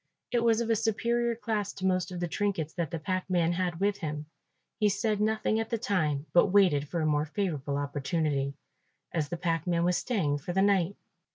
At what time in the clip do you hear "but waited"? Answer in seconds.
6.33-6.87